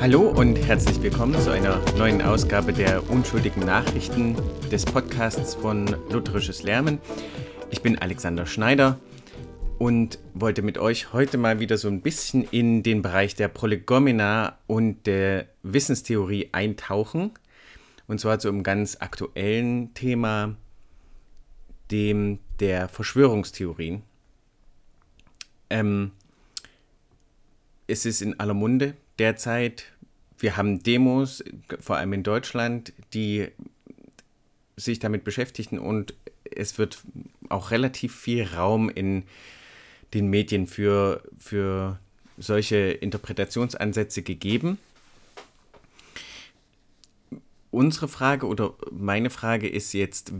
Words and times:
Hallo 0.00 0.28
und 0.28 0.56
herzlich 0.56 1.02
willkommen 1.02 1.34
zu 1.40 1.50
einer 1.50 1.80
neuen 1.96 2.22
Ausgabe 2.22 2.72
der 2.72 3.10
unschuldigen 3.10 3.66
Nachrichten 3.66 4.36
des 4.70 4.84
Podcasts 4.84 5.56
von 5.56 5.96
Lutherisches 6.10 6.62
Lernen. 6.62 7.00
Ich 7.70 7.82
bin 7.82 7.98
Alexander 7.98 8.46
Schneider 8.46 9.00
und 9.78 10.20
wollte 10.34 10.62
mit 10.62 10.78
euch 10.78 11.12
heute 11.12 11.38
mal 11.38 11.58
wieder 11.58 11.76
so 11.76 11.88
ein 11.88 12.02
bisschen 12.02 12.44
in 12.44 12.84
den 12.84 13.02
Bereich 13.02 13.34
der 13.34 13.48
Prolegomena 13.48 14.58
und 14.68 15.08
der 15.08 15.46
Wissenstheorie 15.64 16.50
eintauchen. 16.52 17.32
Und 18.06 18.20
zwar 18.20 18.38
zu 18.38 18.48
einem 18.48 18.62
ganz 18.62 18.96
aktuellen 19.00 19.92
Thema, 19.94 20.56
dem 21.90 22.38
der 22.60 22.88
Verschwörungstheorien. 22.88 24.02
Ähm, 25.70 26.12
es 27.86 28.04
ist 28.06 28.20
in 28.20 28.38
aller 28.38 28.54
Munde 28.54 28.94
derzeit. 29.18 29.84
Wir 30.38 30.56
haben 30.56 30.82
Demos, 30.82 31.42
vor 31.80 31.96
allem 31.96 32.12
in 32.12 32.22
Deutschland, 32.22 32.92
die 33.12 33.48
sich 34.76 34.98
damit 34.98 35.24
beschäftigen 35.24 35.78
und 35.78 36.14
es 36.44 36.78
wird 36.78 37.02
auch 37.48 37.70
relativ 37.70 38.14
viel 38.14 38.44
Raum 38.44 38.88
in 38.88 39.24
den 40.14 40.28
Medien 40.28 40.66
für, 40.66 41.22
für 41.38 41.98
solche 42.36 42.76
Interpretationsansätze 42.76 44.22
gegeben. 44.22 44.78
Unsere 47.70 48.08
Frage 48.08 48.46
oder 48.46 48.74
meine 48.90 49.30
Frage 49.30 49.68
ist 49.68 49.92
jetzt, 49.92 50.32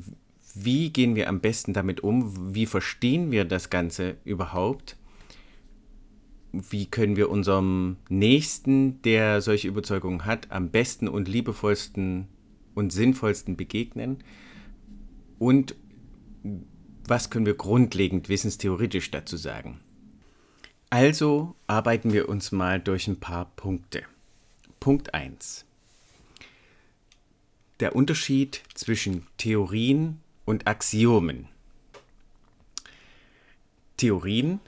wie 0.65 0.91
gehen 0.91 1.15
wir 1.15 1.29
am 1.29 1.41
besten 1.41 1.73
damit 1.73 2.01
um? 2.01 2.55
Wie 2.55 2.67
verstehen 2.67 3.31
wir 3.31 3.45
das 3.45 3.71
Ganze 3.71 4.17
überhaupt? 4.25 4.97
Wie 6.53 6.87
können 6.87 7.17
wir 7.17 7.31
unserem 7.31 7.97
Nächsten, 8.09 9.01
der 9.03 9.41
solche 9.41 9.69
Überzeugungen 9.69 10.25
hat, 10.25 10.51
am 10.51 10.71
besten 10.71 11.07
und 11.09 11.29
liebevollsten 11.29 12.27
und 12.75 12.93
sinnvollsten 12.93 13.57
begegnen? 13.57 14.19
Und 15.39 15.75
was 17.07 17.31
können 17.31 17.47
wir 17.47 17.55
grundlegend 17.55 18.29
wissenstheoretisch 18.29 19.11
dazu 19.11 19.37
sagen? 19.37 19.81
Also 20.91 21.55
arbeiten 21.67 22.13
wir 22.13 22.29
uns 22.29 22.51
mal 22.51 22.81
durch 22.81 23.09
ein 23.09 23.21
paar 23.21 23.45
Punkte. 23.57 24.03
Punkt 24.81 25.13
1. 25.13 25.67
Der 27.81 27.95
Unterschied 27.95 28.63
zwischen 28.75 29.27
Theorien 29.37 30.21
und 30.49 30.67
Axiomen. 30.67 31.47
Theorien 33.97 34.61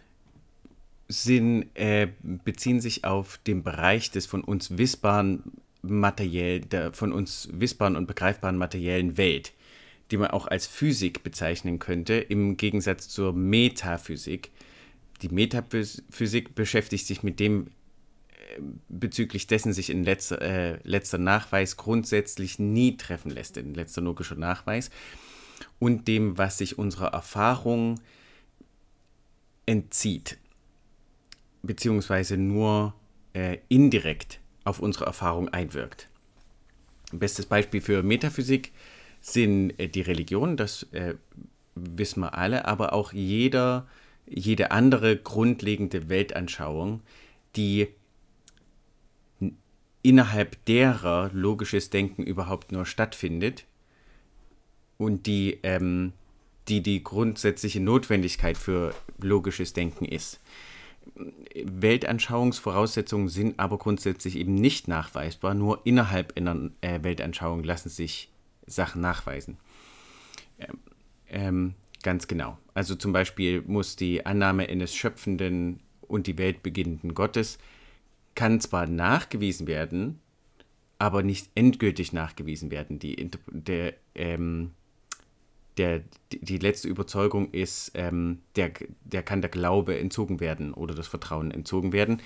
sind, 1.09 1.67
äh, 1.75 2.09
beziehen 2.22 2.81
sich 2.81 3.05
auf 3.05 3.39
den 3.39 3.62
Bereich 3.62 4.11
des 4.11 4.27
von 4.27 4.42
uns 4.42 4.77
wissbaren 4.78 5.42
materiell, 5.83 6.61
der 6.61 6.92
von 6.92 7.12
uns 7.12 7.48
wissbaren 7.53 7.97
und 7.97 8.06
begreifbaren 8.06 8.56
materiellen 8.56 9.17
Welt 9.17 9.53
die 10.11 10.17
man 10.17 10.31
auch 10.31 10.47
als 10.47 10.67
Physik 10.67 11.22
bezeichnen 11.22 11.78
könnte, 11.78 12.15
im 12.15 12.56
Gegensatz 12.56 13.09
zur 13.09 13.33
Metaphysik. 13.33 14.50
Die 15.22 15.28
Metaphysik 15.28 16.55
beschäftigt 16.55 17.06
sich 17.06 17.22
mit 17.22 17.39
dem, 17.39 17.69
äh, 18.28 18.61
bezüglich 18.89 19.47
dessen 19.47 19.72
sich 19.72 19.91
in 19.91 20.03
letzter, 20.03 20.41
äh, 20.42 20.78
letzter 20.83 21.19
Nachweis 21.19 21.77
grundsätzlich 21.77 22.59
nie 22.59 22.97
treffen 22.97 23.31
lässt, 23.31 23.56
in 23.56 23.75
letzter 23.75 24.00
logischer 24.00 24.37
Nachweis, 24.37 24.91
und 25.78 26.08
dem, 26.08 26.39
was 26.39 26.58
sich 26.58 26.78
unserer 26.78 27.08
Erfahrung 27.08 28.00
entzieht, 29.66 30.39
beziehungsweise 31.62 32.37
nur 32.37 32.94
äh, 33.32 33.59
indirekt 33.69 34.41
auf 34.65 34.81
unsere 34.81 35.06
Erfahrung 35.06 35.49
einwirkt. 35.49 36.09
Bestes 37.12 37.47
Beispiel 37.47 37.81
für 37.81 38.03
Metaphysik 38.03 38.72
sind 39.20 39.78
äh, 39.78 39.88
die 39.88 40.00
Religionen, 40.00 40.56
das 40.56 40.84
äh, 40.93 41.15
wissen 41.75 42.20
wir 42.20 42.34
alle, 42.37 42.66
aber 42.66 42.93
auch 42.93 43.12
jeder, 43.12 43.87
jede 44.26 44.70
andere 44.70 45.16
grundlegende 45.16 46.09
Weltanschauung, 46.09 47.03
die 47.56 47.88
innerhalb 50.03 50.65
derer 50.65 51.31
logisches 51.32 51.91
Denken 51.91 52.22
überhaupt 52.22 52.72
nur 52.72 52.87
stattfindet 52.87 53.66
und 55.00 55.27
die, 55.27 55.59
ähm, 55.62 56.12
die 56.69 56.83
die 56.83 57.03
grundsätzliche 57.03 57.81
Notwendigkeit 57.81 58.59
für 58.59 58.94
logisches 59.19 59.72
Denken 59.72 60.05
ist. 60.05 60.41
Weltanschauungsvoraussetzungen 61.65 63.31
sind 63.31 63.59
aber 63.59 63.78
grundsätzlich 63.78 64.37
eben 64.37 64.55
nicht 64.55 64.88
nachweisbar, 64.88 65.55
nur 65.55 65.81
innerhalb 65.84 66.37
einer 66.37 66.71
äh, 66.83 67.03
Weltanschauung 67.03 67.65
lassen 67.65 67.88
sich 67.88 68.28
Sachen 68.66 69.00
nachweisen. 69.00 69.56
Ähm, 70.59 70.78
ähm, 71.31 71.75
ganz 72.03 72.28
genau. 72.28 72.59
Also 72.75 72.94
zum 72.94 73.15
Beispiel 73.15 73.62
muss 73.62 73.97
die 73.97 74.27
Annahme 74.27 74.69
eines 74.69 74.94
schöpfenden 74.94 75.81
und 76.03 76.27
die 76.27 76.37
Welt 76.37 76.62
beginnenden 76.62 77.15
Gottes 77.15 77.59
kann 78.34 78.61
zwar 78.61 78.87
nachgewiesen 78.87 79.67
werden, 79.67 80.21
aber 80.99 81.22
nicht 81.22 81.49
endgültig 81.55 82.12
nachgewiesen 82.12 82.71
werden. 82.71 82.99
Die, 82.99 83.31
der, 83.50 83.94
ähm, 84.15 84.72
der, 85.76 86.03
die 86.32 86.58
letzte 86.58 86.88
Überzeugung 86.88 87.50
ist, 87.53 87.92
ähm, 87.94 88.41
der, 88.56 88.70
der 89.04 89.22
kann 89.22 89.41
der 89.41 89.50
Glaube 89.50 89.98
entzogen 89.98 90.41
werden 90.41 90.75
oder 90.75 90.94
das 90.94 91.06
Vertrauen 91.06 91.50
entzogen 91.50 91.92
werden. 91.92 92.20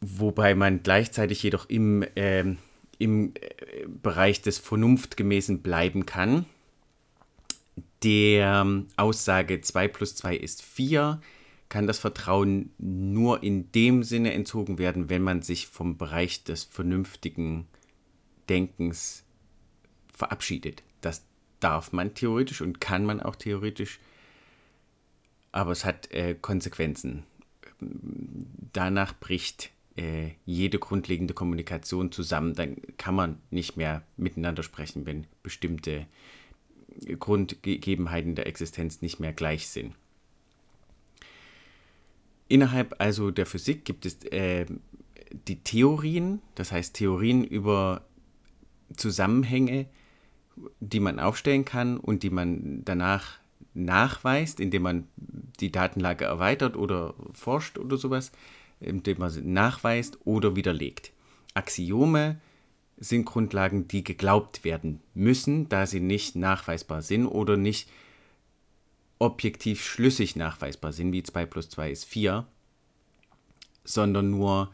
Wobei 0.00 0.54
man 0.54 0.82
gleichzeitig 0.82 1.42
jedoch 1.42 1.68
im, 1.68 2.04
ähm, 2.16 2.58
im 2.98 3.34
äh, 3.34 3.86
Bereich 3.86 4.42
des 4.42 4.58
Vernunftgemäßen 4.58 5.60
bleiben 5.60 6.06
kann. 6.06 6.46
Der 8.02 8.62
ähm, 8.62 8.86
Aussage 8.96 9.60
2 9.60 9.88
plus 9.88 10.14
2 10.16 10.36
ist 10.36 10.62
4 10.62 11.20
kann 11.68 11.86
das 11.86 11.98
Vertrauen 11.98 12.70
nur 12.78 13.42
in 13.42 13.70
dem 13.72 14.02
Sinne 14.02 14.32
entzogen 14.32 14.78
werden, 14.78 15.10
wenn 15.10 15.22
man 15.22 15.42
sich 15.42 15.66
vom 15.66 15.98
Bereich 15.98 16.44
des 16.44 16.64
vernünftigen 16.64 17.66
Denkens 18.48 19.24
verabschiedet. 20.12 20.82
Das 21.00 21.24
darf 21.60 21.92
man 21.92 22.14
theoretisch 22.14 22.60
und 22.60 22.80
kann 22.80 23.04
man 23.04 23.20
auch 23.20 23.36
theoretisch, 23.36 23.98
aber 25.52 25.72
es 25.72 25.84
hat 25.84 26.10
äh, 26.12 26.34
Konsequenzen. 26.34 27.24
Danach 28.72 29.14
bricht 29.18 29.70
äh, 29.96 30.30
jede 30.44 30.78
grundlegende 30.78 31.34
Kommunikation 31.34 32.12
zusammen, 32.12 32.54
dann 32.54 32.76
kann 32.96 33.14
man 33.14 33.38
nicht 33.50 33.76
mehr 33.76 34.02
miteinander 34.16 34.62
sprechen, 34.62 35.06
wenn 35.06 35.26
bestimmte 35.42 36.06
Grundgegebenheiten 37.18 38.34
der 38.34 38.46
Existenz 38.46 39.02
nicht 39.02 39.20
mehr 39.20 39.32
gleich 39.32 39.68
sind. 39.68 39.94
Innerhalb 42.48 42.96
also 42.98 43.30
der 43.30 43.46
Physik 43.46 43.84
gibt 43.84 44.06
es 44.06 44.24
äh, 44.24 44.66
die 45.46 45.62
Theorien, 45.62 46.40
das 46.54 46.72
heißt 46.72 46.94
Theorien 46.94 47.44
über 47.44 48.04
Zusammenhänge, 48.96 49.86
die 50.80 51.00
man 51.00 51.18
aufstellen 51.18 51.64
kann 51.64 51.96
und 51.98 52.22
die 52.22 52.30
man 52.30 52.84
danach 52.84 53.38
nachweist, 53.74 54.60
indem 54.60 54.82
man 54.82 55.08
die 55.60 55.70
Datenlage 55.70 56.24
erweitert 56.24 56.76
oder 56.76 57.14
forscht 57.32 57.78
oder 57.78 57.96
sowas 57.96 58.32
indem 58.80 59.18
man 59.18 59.30
sie 59.30 59.42
nachweist 59.42 60.18
oder 60.24 60.56
widerlegt. 60.56 61.12
Axiome 61.54 62.40
sind 62.96 63.26
Grundlagen, 63.26 63.88
die 63.88 64.04
geglaubt 64.04 64.64
werden 64.64 65.00
müssen, 65.14 65.68
da 65.68 65.86
sie 65.86 66.00
nicht 66.00 66.36
nachweisbar 66.36 67.02
sind 67.02 67.26
oder 67.26 67.56
nicht 67.56 67.88
objektiv 69.18 69.84
schlüssig 69.84 70.36
nachweisbar 70.36 70.92
sind, 70.92 71.12
wie 71.12 71.22
2 71.22 71.46
plus 71.46 71.68
2 71.70 71.90
ist 71.90 72.04
4, 72.04 72.46
sondern 73.84 74.30
nur 74.30 74.70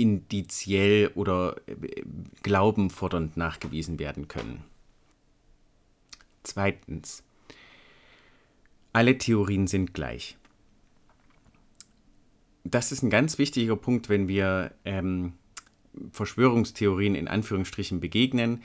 indiziell 0.00 1.10
oder 1.14 1.56
äh, 1.66 2.02
glaubenfordernd 2.42 3.36
nachgewiesen 3.36 3.98
werden 3.98 4.28
können. 4.28 4.64
Zweitens. 6.42 7.22
Alle 8.92 9.18
Theorien 9.18 9.66
sind 9.66 9.94
gleich 9.94 10.38
das 12.70 12.92
ist 12.92 13.02
ein 13.02 13.10
ganz 13.10 13.38
wichtiger 13.38 13.76
Punkt, 13.76 14.08
wenn 14.08 14.28
wir 14.28 14.72
ähm, 14.84 15.32
Verschwörungstheorien 16.12 17.14
in 17.14 17.28
Anführungsstrichen 17.28 18.00
begegnen. 18.00 18.62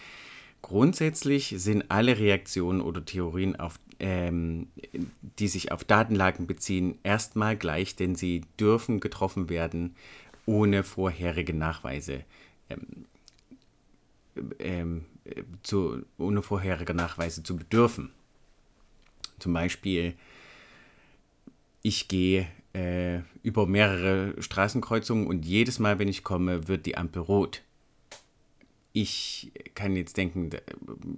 Grundsätzlich 0.61 1.55
sind 1.57 1.85
alle 1.89 2.17
Reaktionen 2.19 2.81
oder 2.81 3.03
Theorien, 3.03 3.57
auf, 3.57 3.79
ähm, 3.99 4.67
die 5.39 5.47
sich 5.47 5.71
auf 5.71 5.83
Datenlagen 5.83 6.47
beziehen, 6.47 6.99
erstmal 7.03 7.57
gleich, 7.57 7.95
denn 7.95 8.15
sie 8.15 8.41
dürfen 8.59 8.99
getroffen 8.99 9.49
werden 9.49 9.95
ohne 10.45 10.83
vorherige 10.83 11.53
Nachweise. 11.53 12.23
Ähm, 12.69 13.05
ähm, 14.59 15.05
zu, 15.61 16.05
ohne 16.17 16.41
vorheriger 16.41 16.93
Nachweise 16.93 17.43
zu 17.43 17.55
bedürfen. 17.55 18.11
Zum 19.39 19.53
Beispiel, 19.53 20.15
ich 21.81 22.07
gehe 22.07 22.47
äh, 22.73 23.19
über 23.43 23.67
mehrere 23.67 24.41
Straßenkreuzungen 24.41 25.27
und 25.27 25.45
jedes 25.45 25.79
Mal, 25.79 25.99
wenn 25.99 26.07
ich 26.07 26.23
komme, 26.23 26.67
wird 26.67 26.85
die 26.85 26.97
Ampel 26.97 27.21
rot. 27.21 27.61
Ich 28.91 29.51
kann 29.73 29.95
jetzt 29.95 30.17
denken, 30.17 30.51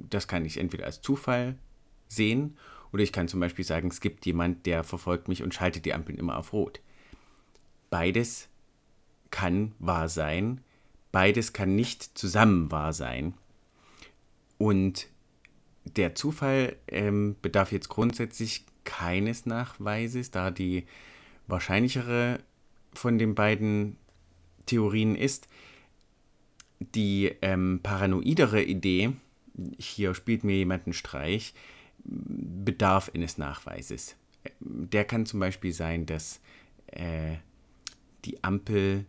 das 0.10 0.28
kann 0.28 0.46
ich 0.46 0.58
entweder 0.58 0.86
als 0.86 1.02
Zufall 1.02 1.58
sehen 2.08 2.58
oder 2.94 3.04
ich 3.04 3.12
kann 3.12 3.28
zum 3.28 3.40
Beispiel 3.40 3.66
sagen, 3.66 3.90
es 3.90 4.00
gibt 4.00 4.26
jemand, 4.26 4.66
der 4.66 4.84
verfolgt 4.84 5.28
mich 5.28 5.44
und 5.44 5.54
schaltet 5.54 5.86
die 5.86 5.94
Ampeln 5.94 6.18
immer 6.18 6.38
auf 6.38 6.54
rot. 6.54 6.80
Beides 7.90 8.50
kann 9.36 9.74
wahr 9.80 10.08
sein, 10.08 10.62
beides 11.12 11.52
kann 11.52 11.76
nicht 11.76 12.18
zusammen 12.18 12.72
wahr 12.72 12.94
sein. 12.94 13.34
Und 14.58 15.08
der 15.84 16.16
Zufall 16.16 16.78
ähm, 16.88 17.36
bedarf 17.42 17.74
jetzt 17.74 17.90
grundsätzlich 17.90 18.64
keines 18.86 19.46
Nachweises, 19.46 20.32
da 20.32 20.52
die 20.52 20.86
wahrscheinlichere 21.48 22.40
von 22.94 23.18
den 23.18 23.36
beiden 23.36 23.98
Theorien 24.68 25.16
ist. 25.16 25.50
Die 26.80 27.36
ähm, 27.42 27.82
paranoidere 27.84 28.64
Idee, 28.64 29.12
hier 29.78 30.16
spielt 30.16 30.46
mir 30.46 30.56
jemand 30.56 30.86
einen 30.86 30.94
Streich, 30.94 31.54
bedarf 32.06 33.12
eines 33.14 33.38
Nachweises. 33.38 34.16
Der 34.62 35.04
kann 35.04 35.26
zum 35.26 35.42
Beispiel 35.42 35.74
sein, 35.74 36.06
dass 36.06 36.40
äh, 36.88 37.36
die 38.24 38.42
Ampel 38.42 39.06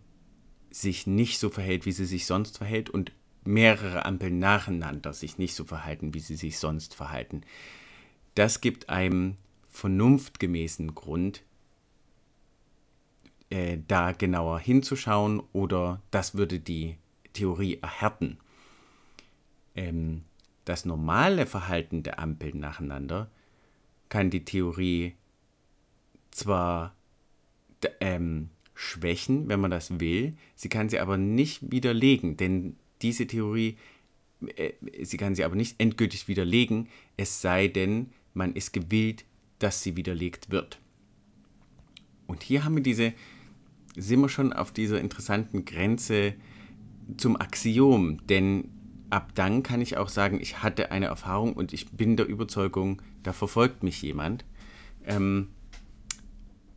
sich 0.71 1.07
nicht 1.07 1.39
so 1.39 1.51
verhält, 1.51 1.87
wie 1.87 1.93
sie 1.93 2.07
sich 2.07 2.27
sonst 2.27 2.59
verhält 2.59 2.91
und 2.91 3.13
mehrere 3.45 4.05
Ampeln 4.05 4.39
nacheinander 4.39 5.13
sich 5.13 5.39
nicht 5.39 5.55
so 5.55 5.65
verhalten, 5.65 6.15
wie 6.15 6.21
sie 6.21 6.37
sich 6.37 6.59
sonst 6.59 6.95
verhalten. 6.95 7.43
Das 8.35 8.61
gibt 8.61 8.89
einem 8.89 9.37
vernunftgemäßen 9.69 10.95
Grund, 10.95 11.43
äh, 13.51 13.79
da 13.87 14.13
genauer 14.13 14.59
hinzuschauen 14.59 15.43
oder 15.53 16.03
das 16.11 16.35
würde 16.35 16.59
die 16.59 16.97
Theorie 17.33 17.79
erhärten. 17.81 18.39
Ähm, 19.75 20.25
das 20.65 20.85
normale 20.85 21.47
Verhalten 21.47 22.03
der 22.03 22.19
Ampeln 22.19 22.59
nacheinander 22.59 23.31
kann 24.09 24.31
die 24.31 24.45
Theorie 24.45 25.15
zwar 26.31 26.95
ähm, 28.01 28.51
schwächen, 28.77 29.49
wenn 29.49 29.59
man 29.59 29.71
das 29.71 29.99
will, 29.99 30.35
sie 30.55 30.69
kann 30.69 30.89
sie 30.89 31.01
aber 31.01 31.17
nicht 31.17 31.73
widerlegen, 31.73 32.37
denn 32.37 32.77
diese 33.03 33.27
Theorie, 33.27 33.77
äh, 34.57 34.73
sie 35.03 35.17
kann 35.17 35.35
sie 35.35 35.45
aber 35.45 35.57
nicht 35.57 35.81
endgültig 35.81 36.29
widerlegen, 36.29 36.89
es 37.17 37.41
sei 37.41 37.69
denn, 37.69 38.11
man 38.35 38.53
ist 38.53 38.73
gewillt, 38.73 39.25
dass 39.59 39.83
sie 39.83 39.97
widerlegt 39.97 40.51
wird. 40.51 40.79
Und 42.27 42.43
hier 42.43 42.65
haben 42.65 42.77
wir 42.77 42.83
diese, 42.83 43.15
sind 43.97 44.21
wir 44.21 44.29
schon 44.29 44.53
auf 44.53 44.73
dieser 44.73 45.01
interessanten 45.01 45.65
Grenze 45.65 46.35
zum 47.17 47.41
Axiom, 47.41 48.27
denn 48.27 48.69
ab 49.09 49.33
dann 49.35 49.63
kann 49.63 49.81
ich 49.81 49.97
auch 49.97 50.11
sagen, 50.11 50.39
ich 50.41 50.63
hatte 50.63 50.91
eine 50.91 51.07
Erfahrung 51.07 51.55
und 51.55 51.73
ich 51.73 51.91
bin 51.93 52.17
der 52.17 52.27
Überzeugung, 52.27 53.01
da 53.23 53.33
verfolgt 53.33 53.83
mich 53.83 54.03
jemand 54.03 54.45
ähm, 55.07 55.49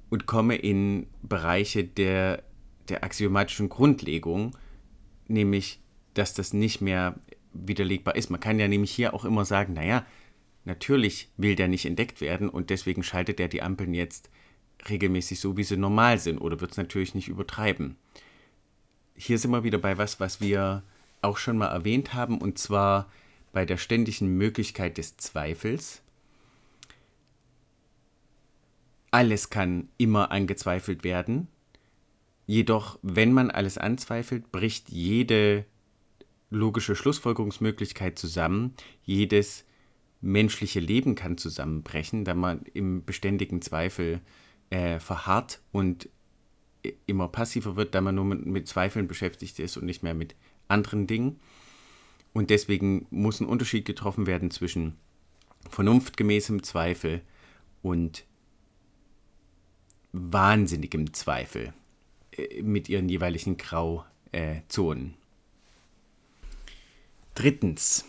und 0.10 0.26
komme 0.26 0.56
in 0.56 1.08
Bereiche 1.22 1.84
der, 1.84 2.44
der 2.90 3.04
axiomatischen 3.04 3.70
Grundlegung, 3.70 4.56
nämlich, 5.28 5.80
dass 6.14 6.34
das 6.34 6.54
nicht 6.54 6.82
mehr 6.82 7.20
widerlegbar 7.54 8.16
ist. 8.16 8.30
Man 8.30 8.40
kann 8.40 8.60
ja 8.60 8.68
nämlich 8.68 8.92
hier 8.92 9.14
auch 9.14 9.26
immer 9.26 9.46
sagen, 9.46 9.74
naja, 9.74 10.06
natürlich 10.66 11.30
will 11.38 11.56
der 11.56 11.68
nicht 11.68 11.86
entdeckt 11.86 12.22
werden 12.22 12.50
und 12.50 12.70
deswegen 12.70 13.04
schaltet 13.04 13.40
er 13.40 13.48
die 13.48 13.62
Ampeln 13.62 13.94
jetzt 13.94 14.30
regelmäßig 14.88 15.40
so, 15.40 15.58
wie 15.58 15.64
sie 15.64 15.78
normal 15.78 16.20
sind 16.20 16.40
oder 16.40 16.62
wird 16.62 16.72
es 16.72 16.78
natürlich 16.78 17.16
nicht 17.16 17.28
übertreiben. 17.28 17.98
Hier 19.16 19.38
sind 19.38 19.52
wir 19.52 19.64
wieder 19.64 19.80
bei 19.80 19.98
was, 19.98 20.20
was 20.20 20.40
wir 20.40 20.84
auch 21.22 21.38
schon 21.38 21.58
mal 21.58 21.68
erwähnt 21.68 22.14
haben, 22.14 22.40
und 22.40 22.58
zwar 22.58 23.12
bei 23.52 23.66
der 23.66 23.78
ständigen 23.78 24.38
Möglichkeit 24.38 24.98
des 24.98 25.18
Zweifels. 25.18 26.02
Alles 29.12 29.50
kann 29.50 29.90
immer 29.98 30.32
angezweifelt 30.32 31.04
werden. 31.04 31.48
Jedoch, 32.46 33.00
wenn 33.02 33.32
man 33.32 33.52
alles 33.52 33.78
anzweifelt, 33.78 34.52
bricht 34.52 34.90
jede 34.90 35.66
logische 36.50 36.96
Schlussfolgerungsmöglichkeit 36.96 38.18
zusammen. 38.18 38.74
Jedes 39.04 39.66
menschliche 40.22 40.80
Leben 40.80 41.16
kann 41.16 41.38
zusammenbrechen, 41.38 42.26
da 42.26 42.34
man 42.34 42.64
im 42.74 43.06
beständigen 43.06 43.62
Zweifel 43.62 44.22
äh, 44.70 45.00
verharrt 45.00 45.62
und 45.72 46.10
immer 47.06 47.28
passiver 47.28 47.76
wird, 47.76 47.94
da 47.96 48.02
man 48.02 48.16
nur 48.16 48.26
mit, 48.26 48.46
mit 48.46 48.68
Zweifeln 48.68 49.08
beschäftigt 49.08 49.60
ist 49.60 49.78
und 49.78 49.86
nicht 49.86 50.04
mehr 50.04 50.14
mit 50.14 50.36
anderen 50.68 51.08
Dingen. 51.08 51.40
Und 52.34 52.50
deswegen 52.50 53.08
muss 53.10 53.40
ein 53.40 53.48
Unterschied 53.48 53.86
getroffen 53.86 54.28
werden 54.28 54.52
zwischen 54.52 54.96
vernunftgemäßem 55.70 56.64
Zweifel 56.64 57.22
und 57.82 58.26
wahnsinnigem 60.12 61.14
Zweifel 61.14 61.74
äh, 62.32 62.62
mit 62.62 62.90
ihren 62.90 63.10
jeweiligen 63.10 63.58
Grauzonen. 63.58 65.16
Drittens. 67.36 68.06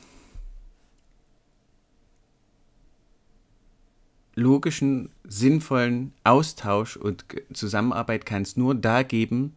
Logischen, 4.35 5.11
sinnvollen 5.25 6.13
Austausch 6.25 6.97
und 6.97 7.25
Zusammenarbeit 7.53 8.25
kann 8.25 8.43
es 8.43 8.57
nur 8.57 8.75
da 8.75 9.03
geben, 9.03 9.55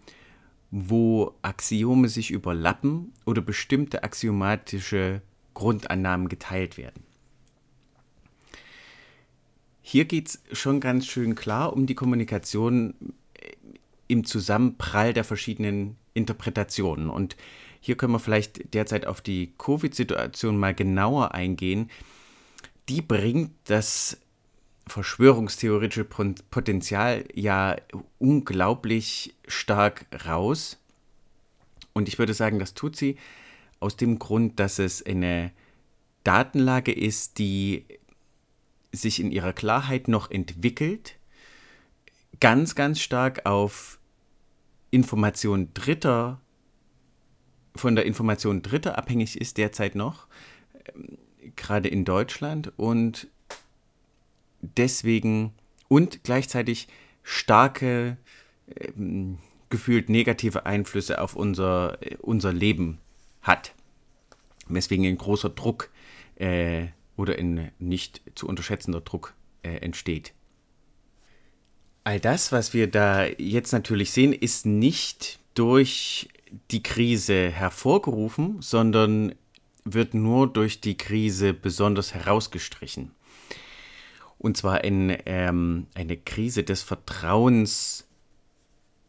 wo 0.72 1.36
Axiome 1.42 2.10
sich 2.10 2.31
überlappen 2.31 3.13
oder 3.25 3.42
bestimmte 3.42 4.04
axiomatische 4.04 5.22
Grundannahmen 5.54 6.28
geteilt 6.28 6.78
werden. 6.78 7.04
Hier 9.86 10.06
geht 10.06 10.30
es 10.30 10.42
schon 10.54 10.80
ganz 10.80 11.06
schön 11.06 11.36
klar 11.36 11.74
um 11.74 11.86
die 11.86 11.94
Kommunikation 11.94 12.96
im 14.08 14.24
Zusammenprall 14.24 15.14
der 15.14 15.26
verschiedenen 15.26 15.98
Interpretationen. 16.14 17.10
Und 17.10 17.36
hier 17.82 17.98
können 17.98 18.14
wir 18.14 18.20
vielleicht 18.20 18.74
derzeit 18.74 19.06
auf 19.06 19.20
die 19.20 19.52
Covid-Situation 19.58 20.58
mal 20.58 20.74
genauer 20.74 21.34
eingehen. 21.34 21.92
Die 22.88 23.02
bringt 23.02 23.52
das 23.66 24.18
verschwörungstheoretische 24.88 26.06
Potenzial 26.06 27.25
ja 27.34 27.75
unglaublich 28.20 29.36
stark 29.48 30.06
raus. 30.25 30.80
Und 31.92 32.08
ich 32.08 32.20
würde 32.20 32.34
sagen, 32.34 32.58
das 32.58 32.74
tut 32.74 32.96
sie 32.96 33.18
aus 33.82 33.98
dem 33.98 34.18
Grund, 34.18 34.62
dass 34.62 34.80
es 34.80 35.06
eine 35.06 35.52
Datenlage 36.24 36.94
ist, 36.94 37.38
die 37.38 37.86
sich 38.94 39.20
in 39.20 39.32
ihrer 39.32 39.52
Klarheit 39.52 40.08
noch 40.08 40.32
entwickelt, 40.32 41.16
ganz, 42.40 42.76
ganz 42.76 43.02
stark 43.02 43.46
auf 43.46 44.00
Information 44.92 45.74
Dritter, 45.74 46.40
von 47.76 47.96
der 47.96 48.06
Information 48.06 48.62
Dritter 48.62 48.98
abhängig 48.98 49.40
ist 49.42 49.58
derzeit 49.58 49.96
noch, 49.96 50.28
ähm, 50.94 51.18
gerade 51.56 51.90
in 51.90 52.06
Deutschland 52.06 52.72
und 52.78 53.28
deswegen 54.62 55.54
und 55.88 56.24
gleichzeitig 56.24 56.88
starke, 57.24 58.18
ähm, 58.76 59.40
gefühlt 59.70 60.10
negative 60.10 60.66
Einflüsse 60.66 61.20
auf 61.20 61.36
unser, 61.36 61.98
äh, 62.02 62.18
unser 62.22 62.54
Leben 62.54 63.00
hat. 63.42 63.74
Weswegen 64.68 65.06
ein 65.06 65.18
großer 65.18 65.50
Druck 65.50 65.90
äh, 66.36 66.88
oder 67.15 67.38
ein 67.38 67.72
nicht 67.79 68.22
zu 68.36 68.48
unterschätzender 68.48 69.01
Druck 69.01 69.34
äh, 69.62 69.77
entsteht. 69.77 70.34
All 72.03 72.20
das, 72.20 72.51
was 72.51 72.74
wir 72.74 72.88
da 72.89 73.25
jetzt 73.25 73.72
natürlich 73.72 74.12
sehen, 74.12 74.34
ist 74.34 74.65
nicht 74.65 75.39
durch 75.53 76.29
die 76.72 76.84
Krise 76.84 77.50
hervorgerufen, 77.50 78.62
sondern 78.62 79.36
wird 79.86 80.13
nur 80.13 80.48
durch 80.48 80.82
die 80.82 80.98
Krise 80.98 81.53
besonders 81.53 82.13
herausgestrichen. 82.13 83.12
Und 84.38 84.58
zwar 84.58 84.84
in, 84.84 85.15
ähm, 85.25 85.88
eine 85.93 86.17
Krise 86.17 86.63
des 86.63 86.82
Vertrauens 86.82 88.08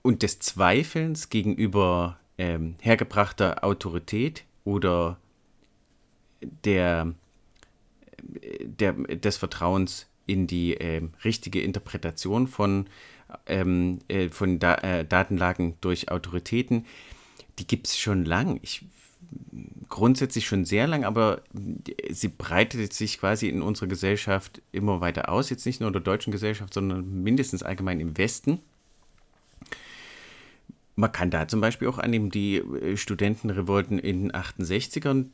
und 0.03 0.23
des 0.23 0.39
Zweifelns 0.39 1.29
gegenüber 1.29 2.19
ähm, 2.39 2.77
hergebrachter 2.81 3.65
Autorität 3.65 4.45
oder 4.65 5.19
der, 6.41 7.15
der, 8.63 8.93
des 8.93 9.37
Vertrauens 9.37 10.07
in 10.27 10.47
die 10.47 10.77
äh, 10.77 11.03
richtige 11.25 11.61
Interpretation 11.61 12.47
von, 12.47 12.87
ähm, 13.47 13.99
äh, 14.09 14.31
von 14.31 14.59
da 14.59 14.75
äh, 14.77 15.05
Datenlagen 15.05 15.75
durch 15.81 16.11
Autoritäten, 16.11 16.87
die 17.59 17.67
gibt 17.67 17.89
es 17.89 17.99
schon 17.99 18.25
lang. 18.25 18.59
Ich 18.63 18.85
grundsätzlich 19.89 20.47
schon 20.47 20.65
sehr 20.65 20.87
lang, 20.87 21.05
aber 21.05 21.43
sie 22.11 22.29
breitet 22.29 22.93
sich 22.93 23.19
quasi 23.19 23.49
in 23.49 23.63
unserer 23.63 23.87
Gesellschaft 23.87 24.63
immer 24.73 25.01
weiter 25.01 25.29
aus. 25.29 25.51
Jetzt 25.51 25.67
nicht 25.67 25.81
nur 25.81 25.89
in 25.89 25.93
der 25.93 26.03
deutschen 26.03 26.33
Gesellschaft, 26.33 26.75
sondern 26.75 27.23
mindestens 27.23 27.63
allgemein 27.63 28.01
im 28.01 28.17
Westen. 28.17 28.61
Man 30.97 31.11
kann 31.11 31.31
da 31.31 31.49
zum 31.49 31.61
Beispiel 31.61 31.89
auch 31.89 31.99
annehmen, 31.99 32.31
die 32.31 32.57
äh, 32.57 32.97
Studentenrevolten 32.97 33.99
in 33.99 34.29
den 34.29 34.33
68ern 34.33 35.27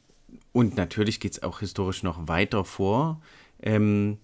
und 0.53 0.77
natürlich 0.77 1.21
geht 1.21 1.33
es 1.33 1.43
auch 1.43 1.61
historisch 1.61 2.03
noch 2.03 2.29
weiter 2.29 2.65
vor. 2.65 3.21
Ähm, 3.63 4.19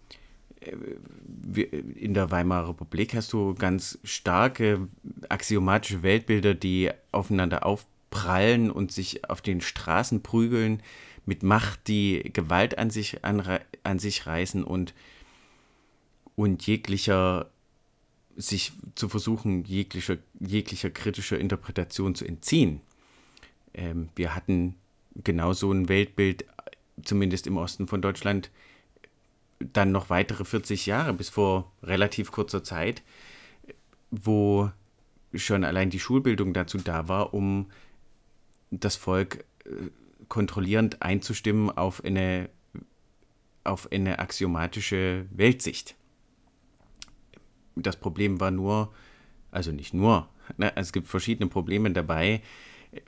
äh, 0.60 1.62
in 1.62 2.14
der 2.14 2.30
Weimarer 2.30 2.70
Republik 2.70 3.14
hast 3.14 3.32
du 3.32 3.54
ganz 3.54 3.98
starke 4.02 4.88
axiomatische 5.28 6.02
Weltbilder, 6.02 6.54
die 6.54 6.90
aufeinander 7.12 7.64
aufprallen 7.64 8.70
und 8.70 8.92
sich 8.92 9.28
auf 9.28 9.40
den 9.40 9.60
Straßen 9.60 10.22
prügeln, 10.22 10.82
mit 11.25 11.42
Macht 11.42 11.88
die 11.88 12.30
Gewalt 12.32 12.78
an 12.78 12.90
sich, 12.90 13.25
an, 13.25 13.42
an 13.82 13.98
sich 13.98 14.26
reißen 14.26 14.64
und, 14.64 14.94
und 16.36 16.66
jeglicher 16.66 17.50
sich 18.36 18.72
zu 18.94 19.08
versuchen, 19.08 19.64
jeglicher, 19.64 20.18
jeglicher 20.38 20.90
kritischer 20.90 21.38
Interpretation 21.38 22.14
zu 22.14 22.25
entziehen. 22.25 22.80
Ähm, 23.72 24.10
wir 24.14 24.34
hatten 24.34 24.75
genau 25.25 25.52
so 25.52 25.73
ein 25.73 25.88
Weltbild, 25.88 26.44
zumindest 27.02 27.46
im 27.46 27.56
Osten 27.56 27.87
von 27.88 28.02
Deutschland, 28.02 28.50
dann 29.58 29.92
noch 29.92 30.11
weitere 30.11 30.44
40 30.44 30.87
Jahre 30.87 31.12
bis 31.12 31.28
vor 31.28 31.73
relativ 31.82 32.30
kurzer 32.30 32.62
Zeit, 32.62 33.02
wo 34.11 34.70
schon 35.35 35.64
allein 35.64 35.90
die 35.90 36.00
Schulbildung 36.00 36.52
dazu 36.52 36.78
da 36.78 37.08
war, 37.08 37.35
um 37.35 37.70
das 38.70 38.96
Volk 38.96 39.44
äh, 39.64 39.90
kontrollierend 40.28 41.02
einzustimmen 41.02 41.70
auf 41.70 42.04
eine, 42.04 42.49
auf 43.64 43.90
eine 43.92 44.18
axiomatische 44.18 45.26
Weltsicht. 45.30 45.94
Das 47.76 47.96
Problem 47.96 48.40
war 48.40 48.50
nur, 48.50 48.92
also 49.50 49.73
nicht 49.73 49.94
nur, 49.94 50.28
ne, 50.56 50.75
es 50.76 50.92
gibt 50.92 51.08
verschiedene 51.08 51.49
Probleme 51.49 51.90
dabei, 51.90 52.42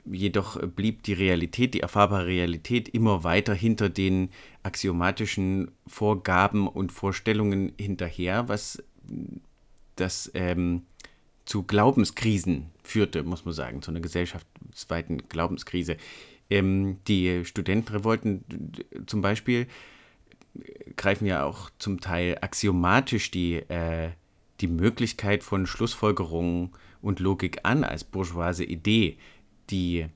jedoch 0.05 0.59
blieb 0.67 1.03
die 1.03 1.13
Realität, 1.13 1.73
die 1.73 1.81
erfahrbare 1.81 2.25
Realität 2.25 2.89
immer 2.89 3.23
weiter 3.23 3.53
hinter 3.53 3.89
den 3.89 4.29
axiomatischen 4.63 5.71
Vorgaben 5.87 6.67
und 6.67 6.91
Vorstellungen 6.91 7.73
hinterher, 7.79 8.47
was 8.47 8.83
das 9.95 10.31
ähm, 10.33 10.83
zu 11.45 11.63
Glaubenskrisen 11.63 12.67
führte, 12.83 13.23
muss 13.23 13.45
man 13.45 13.53
sagen, 13.53 13.81
zu 13.81 13.91
einer 13.91 14.01
gesellschaftsweiten 14.01 15.29
Glaubenskrise. 15.29 15.97
Ähm, 16.49 16.97
die 17.07 17.43
Studentenrevolten 17.45 18.43
zum 19.07 19.21
Beispiel 19.21 19.67
greifen 20.95 21.25
ja 21.25 21.43
auch 21.43 21.69
zum 21.79 22.01
Teil 22.01 22.37
axiomatisch 22.41 23.31
die 23.31 23.55
äh, 23.55 24.11
die 24.61 24.67
Möglichkeit 24.67 25.43
von 25.43 25.65
Schlussfolgerungen 25.65 26.71
und 27.01 27.19
Logik 27.19 27.59
an 27.63 27.83
als 27.83 28.03
bourgeoise 28.03 28.63
Idee, 28.63 29.17
die 29.69 29.99
äh, 30.01 30.09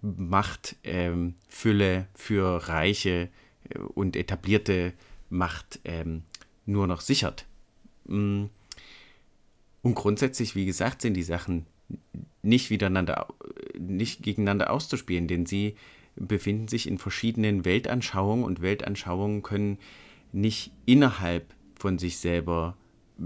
Machtfülle 0.00 0.74
ähm, 0.84 2.04
für 2.14 2.68
reiche 2.68 3.28
äh, 3.68 3.78
und 3.78 4.16
etablierte 4.16 4.92
Macht 5.30 5.80
ähm, 5.84 6.22
nur 6.66 6.86
noch 6.86 7.00
sichert. 7.00 7.46
Mm. 8.04 8.44
Und 9.82 9.94
grundsätzlich, 9.96 10.54
wie 10.54 10.66
gesagt, 10.66 11.02
sind 11.02 11.14
die 11.14 11.24
Sachen 11.24 11.66
nicht, 12.42 12.70
miteinander, 12.70 13.26
nicht 13.76 14.22
gegeneinander 14.22 14.70
auszuspielen, 14.70 15.26
denn 15.26 15.44
sie 15.44 15.74
befinden 16.14 16.68
sich 16.68 16.86
in 16.86 16.98
verschiedenen 16.98 17.64
Weltanschauungen 17.64 18.44
und 18.44 18.62
Weltanschauungen 18.62 19.42
können 19.42 19.78
nicht 20.32 20.72
innerhalb 20.86 21.52
von 21.74 21.98
sich 21.98 22.18
selber 22.18 22.76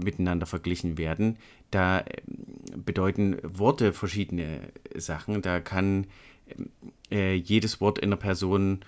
miteinander 0.03 0.45
verglichen 0.45 0.97
werden. 0.97 1.37
Da 1.71 1.99
ähm, 1.99 2.83
bedeuten 2.83 3.37
Worte 3.43 3.93
verschiedene 3.93 4.61
Sachen. 4.95 5.41
Da 5.41 5.59
kann 5.59 6.07
äh, 7.11 7.35
jedes 7.35 7.81
Wort 7.81 8.01
einer 8.01 8.15
Person 8.15 8.79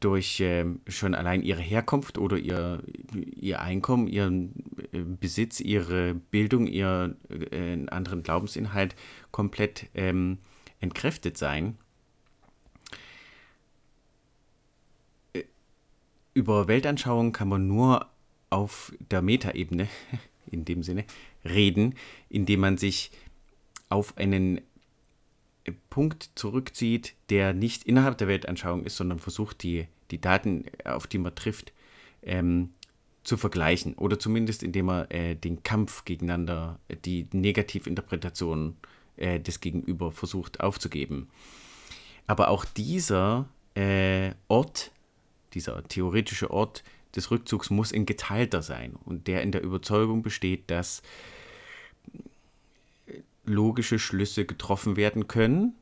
durch 0.00 0.40
äh, 0.40 0.64
schon 0.88 1.14
allein 1.14 1.42
ihre 1.42 1.60
Herkunft 1.60 2.18
oder 2.18 2.38
ihr, 2.38 2.82
ihr 3.14 3.60
Einkommen, 3.60 4.06
ihren 4.06 4.54
äh, 4.92 5.00
Besitz, 5.00 5.60
ihre 5.60 6.14
Bildung, 6.14 6.66
ihren 6.66 7.16
äh, 7.30 7.86
anderen 7.90 8.22
Glaubensinhalt 8.22 8.94
komplett 9.30 9.86
ähm, 9.94 10.38
entkräftet 10.80 11.36
sein. 11.36 11.76
Äh, 15.34 15.44
über 16.32 16.68
Weltanschauung 16.68 17.32
kann 17.32 17.48
man 17.48 17.66
nur 17.66 18.06
auf 18.54 18.92
der 19.10 19.20
Metaebene, 19.20 19.88
in 20.46 20.64
dem 20.64 20.84
Sinne, 20.84 21.04
reden, 21.44 21.96
indem 22.28 22.60
man 22.60 22.78
sich 22.78 23.10
auf 23.88 24.16
einen 24.16 24.60
Punkt 25.90 26.30
zurückzieht, 26.36 27.14
der 27.30 27.52
nicht 27.52 27.82
innerhalb 27.84 28.16
der 28.18 28.28
Weltanschauung 28.28 28.84
ist, 28.84 28.96
sondern 28.96 29.18
versucht, 29.18 29.62
die, 29.64 29.88
die 30.10 30.20
Daten, 30.20 30.66
auf 30.84 31.08
die 31.08 31.18
man 31.18 31.34
trifft, 31.34 31.72
ähm, 32.22 32.70
zu 33.24 33.36
vergleichen. 33.36 33.94
Oder 33.94 34.20
zumindest 34.20 34.62
indem 34.62 34.86
man 34.86 35.10
äh, 35.10 35.34
den 35.34 35.62
Kampf 35.64 36.04
gegeneinander, 36.04 36.78
die 37.04 37.26
Negativinterpretation 37.32 38.76
äh, 39.16 39.40
des 39.40 39.60
Gegenüber 39.60 40.12
versucht 40.12 40.60
aufzugeben. 40.60 41.28
Aber 42.26 42.48
auch 42.50 42.64
dieser 42.64 43.48
äh, 43.74 44.32
Ort, 44.46 44.92
dieser 45.54 45.82
theoretische 45.84 46.50
Ort, 46.50 46.84
des 47.16 47.30
Rückzugs 47.30 47.70
muss 47.70 47.92
ein 47.92 48.06
geteilter 48.06 48.62
sein 48.62 48.94
und 49.04 49.26
der 49.26 49.42
in 49.42 49.52
der 49.52 49.62
Überzeugung 49.62 50.22
besteht, 50.22 50.70
dass 50.70 51.02
logische 53.44 53.98
Schlüsse 53.98 54.44
getroffen 54.46 54.96
werden 54.96 55.28
können 55.28 55.74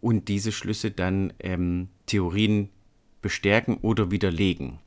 und 0.00 0.28
diese 0.28 0.52
Schlüsse 0.52 0.90
dann 0.90 1.32
ähm, 1.38 1.88
Theorien 2.06 2.68
bestärken 3.20 3.78
oder 3.78 4.10
widerlegen. 4.10 4.78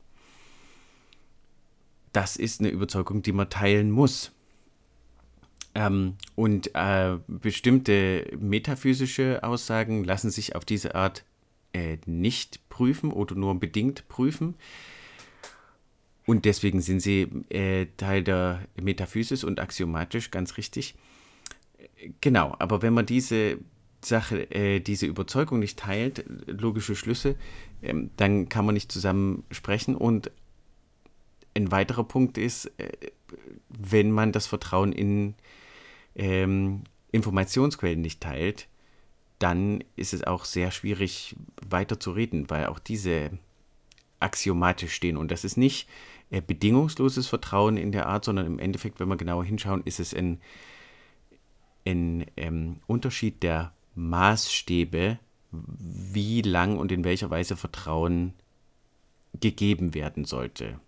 Das 2.12 2.36
ist 2.36 2.60
eine 2.60 2.70
Überzeugung, 2.70 3.22
die 3.22 3.32
man 3.32 3.50
teilen 3.50 3.90
muss. 3.90 4.32
Ähm, 5.74 6.14
und 6.34 6.70
äh, 6.74 7.18
bestimmte 7.26 8.26
metaphysische 8.38 9.42
Aussagen 9.42 10.04
lassen 10.04 10.30
sich 10.30 10.54
auf 10.54 10.64
diese 10.64 10.94
Art 10.94 11.24
äh, 11.74 11.98
nicht 12.06 12.66
prüfen 12.70 13.12
oder 13.12 13.34
nur 13.34 13.58
bedingt 13.60 14.08
prüfen. 14.08 14.54
Und 16.26 16.44
deswegen 16.44 16.80
sind 16.80 17.00
sie 17.00 17.22
äh, 17.50 17.86
Teil 17.96 18.24
der 18.24 18.60
Metaphysis 18.80 19.44
und 19.44 19.60
axiomatisch, 19.60 20.30
ganz 20.30 20.56
richtig. 20.56 20.96
Genau, 22.20 22.54
aber 22.58 22.82
wenn 22.82 22.94
man 22.94 23.06
diese 23.06 23.58
Sache, 24.04 24.50
äh, 24.50 24.80
diese 24.80 25.06
Überzeugung 25.06 25.60
nicht 25.60 25.78
teilt, 25.78 26.24
logische 26.46 26.96
Schlüsse, 26.96 27.36
ähm, 27.82 28.10
dann 28.16 28.48
kann 28.48 28.66
man 28.66 28.74
nicht 28.74 28.90
zusammen 28.90 29.44
sprechen. 29.50 29.94
Und 29.94 30.30
ein 31.54 31.70
weiterer 31.70 32.04
Punkt 32.04 32.38
ist, 32.38 32.66
äh, 32.78 32.90
wenn 33.68 34.10
man 34.10 34.32
das 34.32 34.46
Vertrauen 34.46 34.92
in 34.92 35.34
ähm, 36.16 36.82
Informationsquellen 37.12 38.00
nicht 38.00 38.20
teilt, 38.20 38.68
dann 39.38 39.84
ist 39.96 40.14
es 40.14 40.24
auch 40.24 40.44
sehr 40.44 40.70
schwierig 40.70 41.36
weiter 41.68 42.00
zu 42.00 42.10
reden, 42.10 42.48
weil 42.50 42.66
auch 42.66 42.78
diese 42.78 43.30
axiomatisch 44.20 44.94
stehen. 44.94 45.16
Und 45.16 45.30
das 45.30 45.44
ist 45.44 45.56
nicht 45.56 45.88
bedingungsloses 46.30 47.28
Vertrauen 47.28 47.76
in 47.76 47.92
der 47.92 48.06
Art, 48.06 48.24
sondern 48.24 48.46
im 48.46 48.58
Endeffekt, 48.58 49.00
wenn 49.00 49.08
wir 49.08 49.16
genauer 49.16 49.44
hinschauen, 49.44 49.82
ist 49.84 50.00
es 50.00 50.14
ein, 50.14 50.40
ein 51.86 52.26
ähm, 52.36 52.80
Unterschied 52.86 53.42
der 53.42 53.72
Maßstäbe, 53.94 55.18
wie 55.52 56.42
lang 56.42 56.78
und 56.78 56.92
in 56.92 57.04
welcher 57.04 57.30
Weise 57.30 57.56
Vertrauen 57.56 58.34
gegeben 59.40 59.94
werden 59.94 60.24
sollte. 60.24 60.80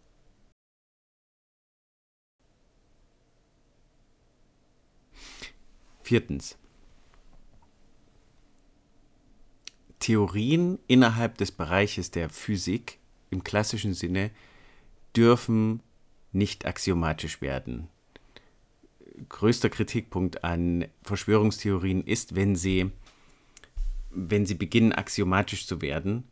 Viertens. 6.02 6.56
Theorien 9.98 10.78
innerhalb 10.86 11.36
des 11.36 11.52
Bereiches 11.52 12.10
der 12.10 12.30
Physik 12.30 12.98
im 13.30 13.44
klassischen 13.44 13.94
Sinne 13.94 14.30
dürfen 15.16 15.80
nicht 16.32 16.66
axiomatisch 16.66 17.40
werden. 17.40 17.88
Größter 19.28 19.68
Kritikpunkt 19.68 20.44
an 20.44 20.86
Verschwörungstheorien 21.02 22.04
ist, 22.04 22.36
wenn 22.36 22.54
sie, 22.54 22.90
wenn 24.10 24.46
sie 24.46 24.54
beginnen, 24.54 24.92
axiomatisch 24.92 25.66
zu 25.66 25.82
werden, 25.82 26.24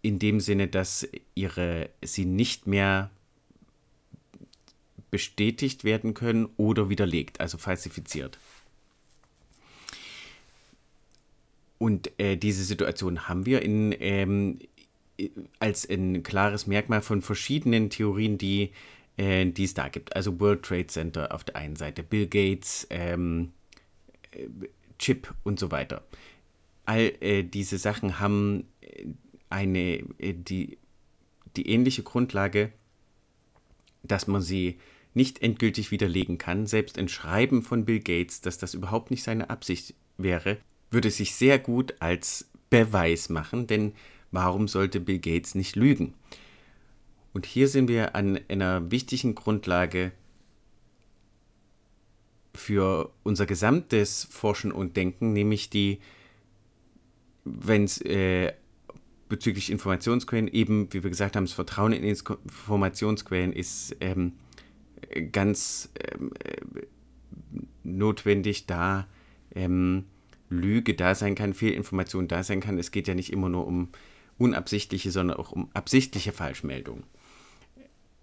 in 0.00 0.18
dem 0.18 0.40
Sinne, 0.40 0.68
dass 0.68 1.08
ihre, 1.34 1.90
sie 2.02 2.24
nicht 2.24 2.66
mehr 2.66 3.10
bestätigt 5.10 5.84
werden 5.84 6.12
können 6.14 6.48
oder 6.56 6.88
widerlegt, 6.88 7.40
also 7.40 7.56
falsifiziert. 7.56 8.38
Und 11.78 12.10
äh, 12.18 12.36
diese 12.36 12.64
Situation 12.64 13.28
haben 13.28 13.46
wir 13.46 13.62
in, 13.62 13.94
ähm, 13.98 14.58
als 15.58 15.88
ein 15.88 16.22
klares 16.22 16.66
Merkmal 16.66 17.02
von 17.02 17.22
verschiedenen 17.22 17.90
Theorien, 17.90 18.38
die, 18.38 18.72
äh, 19.16 19.46
die 19.46 19.64
es 19.64 19.74
da 19.74 19.88
gibt. 19.88 20.14
Also 20.16 20.40
World 20.40 20.62
Trade 20.62 20.86
Center 20.86 21.34
auf 21.34 21.44
der 21.44 21.56
einen 21.56 21.76
Seite, 21.76 22.02
Bill 22.02 22.26
Gates, 22.26 22.86
ähm, 22.90 23.52
äh, 24.32 24.48
Chip 24.98 25.32
und 25.42 25.58
so 25.58 25.70
weiter. 25.70 26.04
All 26.84 27.12
äh, 27.20 27.42
diese 27.42 27.78
Sachen 27.78 28.20
haben 28.20 28.66
äh, 28.80 29.06
eine, 29.50 30.04
äh, 30.18 30.34
die, 30.34 30.78
die 31.56 31.68
ähnliche 31.68 32.02
Grundlage, 32.02 32.72
dass 34.02 34.26
man 34.26 34.42
sie 34.42 34.78
nicht 35.14 35.42
endgültig 35.42 35.90
widerlegen 35.90 36.38
kann. 36.38 36.66
Selbst 36.66 36.98
ein 36.98 37.08
Schreiben 37.08 37.62
von 37.62 37.84
Bill 37.84 38.00
Gates, 38.00 38.40
dass 38.40 38.58
das 38.58 38.74
überhaupt 38.74 39.10
nicht 39.10 39.22
seine 39.22 39.48
Absicht 39.48 39.94
wäre, 40.18 40.58
würde 40.90 41.10
sich 41.10 41.34
sehr 41.34 41.58
gut 41.58 41.94
als 42.00 42.50
Beweis 42.68 43.28
machen, 43.28 43.66
denn 43.66 43.92
warum 44.34 44.68
sollte 44.68 45.00
Bill 45.00 45.18
Gates 45.18 45.54
nicht 45.54 45.76
lügen? 45.76 46.14
Und 47.32 47.46
hier 47.46 47.68
sind 47.68 47.88
wir 47.88 48.14
an 48.14 48.38
einer 48.48 48.90
wichtigen 48.90 49.34
Grundlage 49.34 50.12
für 52.54 53.10
unser 53.22 53.46
gesamtes 53.46 54.28
Forschen 54.30 54.70
und 54.70 54.96
Denken, 54.96 55.32
nämlich 55.32 55.70
die, 55.70 55.98
wenn 57.44 57.84
es 57.84 58.00
äh, 58.02 58.52
bezüglich 59.28 59.70
Informationsquellen 59.70 60.48
eben, 60.48 60.92
wie 60.92 61.02
wir 61.02 61.10
gesagt 61.10 61.34
haben, 61.34 61.44
das 61.44 61.54
Vertrauen 61.54 61.92
in 61.92 62.04
Informationsquellen 62.04 63.52
ist 63.52 63.96
ähm, 64.00 64.32
ganz 65.32 65.90
ähm, 66.12 66.30
äh, 66.44 66.86
notwendig, 67.82 68.66
da 68.66 69.08
ähm, 69.54 70.04
Lüge 70.50 70.94
da 70.94 71.14
sein 71.14 71.34
kann, 71.34 71.54
Fehlinformation 71.54 72.28
da 72.28 72.44
sein 72.44 72.60
kann. 72.60 72.78
Es 72.78 72.92
geht 72.92 73.08
ja 73.08 73.14
nicht 73.14 73.32
immer 73.32 73.48
nur 73.48 73.66
um 73.66 73.88
unabsichtliche, 74.38 75.10
sondern 75.10 75.38
auch 75.38 75.52
um 75.52 75.68
absichtliche 75.74 76.32
Falschmeldungen. 76.32 77.04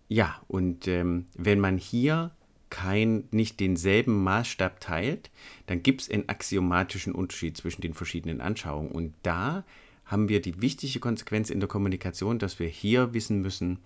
Ja, 0.07 0.41
und 0.47 0.87
ähm, 0.87 1.27
wenn 1.35 1.59
man 1.59 1.77
hier 1.77 2.31
kein, 2.69 3.25
nicht 3.31 3.59
denselben 3.59 4.23
Maßstab 4.23 4.79
teilt, 4.79 5.29
dann 5.67 5.83
gibt 5.83 6.01
es 6.01 6.09
einen 6.09 6.27
axiomatischen 6.29 7.13
Unterschied 7.13 7.57
zwischen 7.57 7.81
den 7.81 7.93
verschiedenen 7.93 8.41
Anschauungen. 8.41 8.91
Und 8.91 9.13
da 9.23 9.63
haben 10.05 10.27
wir 10.27 10.41
die 10.41 10.61
wichtige 10.61 10.99
Konsequenz 10.99 11.49
in 11.49 11.59
der 11.59 11.69
Kommunikation, 11.69 12.39
dass 12.39 12.59
wir 12.59 12.67
hier 12.67 13.13
wissen 13.13 13.41
müssen, 13.41 13.79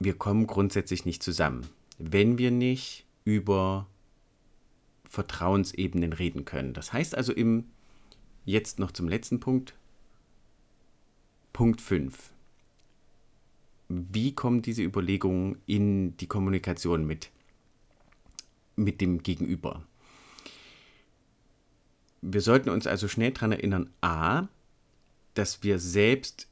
wir 0.00 0.14
kommen 0.14 0.46
grundsätzlich 0.46 1.04
nicht 1.04 1.22
zusammen, 1.22 1.66
wenn 1.98 2.38
wir 2.38 2.50
nicht 2.50 3.06
über 3.24 3.86
Vertrauensebenen 5.08 6.12
reden 6.12 6.44
können. 6.44 6.74
Das 6.74 6.92
heißt 6.92 7.14
also 7.16 7.32
im 7.32 7.66
jetzt 8.44 8.78
noch 8.78 8.92
zum 8.92 9.08
letzten 9.08 9.40
Punkt, 9.40 9.74
Punkt 11.52 11.80
5. 11.80 12.32
Wie 13.88 14.34
kommen 14.34 14.62
diese 14.62 14.82
Überlegungen 14.82 15.58
in 15.66 16.16
die 16.16 16.26
Kommunikation 16.26 17.06
mit, 17.06 17.30
mit 18.76 19.00
dem 19.00 19.22
Gegenüber? 19.22 19.82
Wir 22.22 22.40
sollten 22.40 22.70
uns 22.70 22.86
also 22.86 23.08
schnell 23.08 23.32
daran 23.32 23.52
erinnern, 23.52 23.90
a, 24.00 24.48
dass 25.34 25.62
wir 25.62 25.78
selbst 25.78 26.48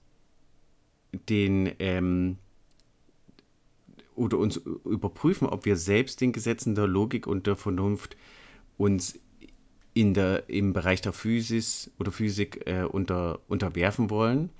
den 1.29 1.73
ähm, 1.79 2.37
oder 4.15 4.39
uns 4.39 4.57
überprüfen, 4.57 5.49
ob 5.49 5.65
wir 5.65 5.77
selbst 5.77 6.21
den 6.21 6.33
Gesetzen 6.33 6.75
der 6.75 6.87
Logik 6.87 7.27
und 7.27 7.47
der 7.47 7.57
Vernunft 7.57 8.17
uns 8.77 9.19
in 9.95 10.15
der, 10.15 10.49
im 10.49 10.73
Bereich 10.73 11.01
der 11.01 11.13
Physis 11.13 11.91
oder 11.99 12.13
Physik 12.13 12.67
äh, 12.67 12.85
unter, 12.85 13.41
unterwerfen 13.49 14.11
wollen. 14.11 14.51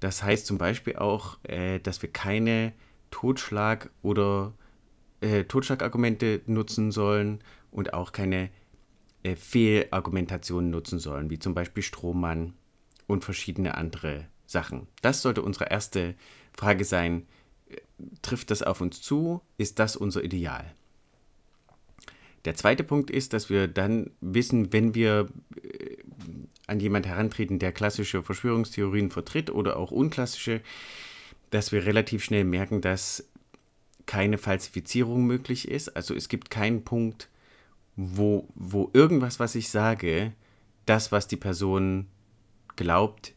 Das 0.00 0.22
heißt 0.22 0.46
zum 0.46 0.58
Beispiel 0.58 0.96
auch, 0.96 1.38
äh, 1.44 1.78
dass 1.80 2.02
wir 2.02 2.12
keine 2.12 2.72
Totschlag- 3.10 3.90
oder 4.02 4.52
äh, 5.20 5.44
Totschlagargumente 5.44 6.42
nutzen 6.46 6.92
sollen 6.92 7.40
und 7.70 7.94
auch 7.94 8.12
keine 8.12 8.50
äh, 9.22 9.36
Fehlargumentationen 9.36 10.70
nutzen 10.70 10.98
sollen, 10.98 11.30
wie 11.30 11.38
zum 11.38 11.54
Beispiel 11.54 11.82
Strohmann 11.82 12.54
und 13.06 13.24
verschiedene 13.24 13.74
andere 13.74 14.26
Sachen. 14.46 14.86
Das 15.02 15.22
sollte 15.22 15.42
unsere 15.42 15.70
erste 15.70 16.14
Frage 16.56 16.84
sein. 16.84 17.26
Trifft 18.22 18.50
das 18.50 18.62
auf 18.62 18.80
uns 18.80 19.02
zu? 19.02 19.42
Ist 19.56 19.78
das 19.78 19.96
unser 19.96 20.22
Ideal? 20.22 20.74
Der 22.44 22.54
zweite 22.54 22.84
Punkt 22.84 23.10
ist, 23.10 23.32
dass 23.32 23.50
wir 23.50 23.68
dann 23.68 24.10
wissen, 24.20 24.72
wenn 24.72 24.94
wir 24.94 25.28
äh, 25.62 25.96
an 26.66 26.80
jemand 26.80 27.06
herantreten, 27.06 27.58
der 27.58 27.72
klassische 27.72 28.22
Verschwörungstheorien 28.22 29.10
vertritt 29.10 29.50
oder 29.50 29.76
auch 29.76 29.90
unklassische, 29.90 30.60
dass 31.50 31.72
wir 31.72 31.86
relativ 31.86 32.22
schnell 32.22 32.44
merken, 32.44 32.80
dass 32.80 33.28
keine 34.06 34.38
Falsifizierung 34.38 35.26
möglich 35.26 35.68
ist. 35.68 35.96
Also 35.96 36.14
es 36.14 36.28
gibt 36.28 36.50
keinen 36.50 36.84
Punkt, 36.84 37.28
wo, 37.96 38.48
wo 38.54 38.90
irgendwas, 38.92 39.40
was 39.40 39.54
ich 39.54 39.68
sage, 39.70 40.32
das, 40.86 41.12
was 41.12 41.26
die 41.26 41.36
Person 41.36 42.06
glaubt, 42.76 43.34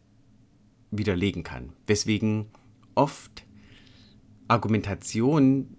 widerlegen 0.92 1.44
kann. 1.44 1.74
Weswegen 1.88 2.48
oft 2.96 3.44
Argumentation 4.48 5.76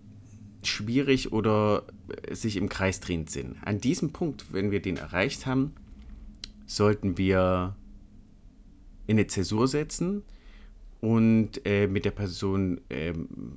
schwierig 0.66 1.32
oder 1.32 1.84
äh, 2.28 2.34
sich 2.34 2.56
im 2.56 2.68
Kreis 2.68 3.00
drehend 3.00 3.30
sind. 3.30 3.56
An 3.62 3.80
diesem 3.80 4.12
Punkt, 4.12 4.52
wenn 4.52 4.70
wir 4.70 4.80
den 4.80 4.96
erreicht 4.96 5.46
haben, 5.46 5.74
sollten 6.66 7.18
wir 7.18 7.76
in 9.06 9.18
eine 9.18 9.26
Zäsur 9.26 9.68
setzen 9.68 10.22
und 11.00 11.66
äh, 11.66 11.88
mit 11.88 12.04
der 12.04 12.12
Person 12.12 12.80
äh, 12.88 13.12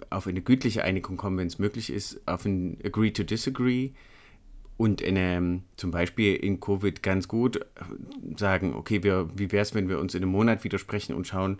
auf 0.09 0.27
eine 0.27 0.41
gütliche 0.41 0.83
Einigung 0.83 1.15
kommen, 1.15 1.37
wenn 1.37 1.47
es 1.47 1.59
möglich 1.59 1.91
ist, 1.91 2.27
auf 2.27 2.45
ein 2.45 2.77
Agree 2.83 3.11
to 3.11 3.23
Disagree 3.23 3.91
und 4.77 5.03
eine, 5.03 5.61
zum 5.77 5.91
Beispiel 5.91 6.35
in 6.35 6.59
Covid 6.59 7.03
ganz 7.03 7.27
gut 7.27 7.57
äh, 7.57 7.65
sagen, 8.35 8.73
okay, 8.73 9.03
wir, 9.03 9.29
wie 9.35 9.51
wäre 9.51 9.61
es, 9.61 9.75
wenn 9.75 9.87
wir 9.89 9.99
uns 9.99 10.15
in 10.15 10.23
einem 10.23 10.31
Monat 10.31 10.63
widersprechen 10.63 11.15
und 11.15 11.27
schauen, 11.27 11.57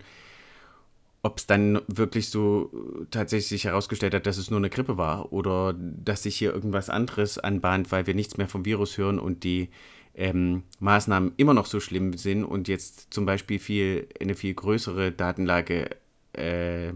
ob 1.26 1.38
es 1.38 1.46
dann 1.46 1.80
wirklich 1.88 2.30
so 2.30 2.70
tatsächlich 3.10 3.48
sich 3.48 3.64
herausgestellt 3.64 4.14
hat, 4.14 4.26
dass 4.26 4.38
es 4.38 4.48
nur 4.48 4.60
eine 4.60 4.70
Grippe 4.70 4.96
war 4.96 5.32
oder 5.32 5.74
dass 5.76 6.22
sich 6.22 6.36
hier 6.36 6.54
irgendwas 6.54 6.88
anderes 6.88 7.38
anbahnt, 7.38 7.90
weil 7.90 8.06
wir 8.06 8.14
nichts 8.14 8.36
mehr 8.36 8.48
vom 8.48 8.64
Virus 8.64 8.96
hören 8.96 9.18
und 9.18 9.42
die 9.42 9.68
ähm, 10.14 10.62
Maßnahmen 10.78 11.32
immer 11.36 11.52
noch 11.52 11.66
so 11.66 11.80
schlimm 11.80 12.16
sind 12.16 12.44
und 12.44 12.68
jetzt 12.68 13.12
zum 13.12 13.26
Beispiel 13.26 13.58
viel, 13.58 14.06
eine 14.20 14.36
viel 14.36 14.54
größere 14.54 15.10
Datenlage 15.10 15.90
äh, 16.32 16.92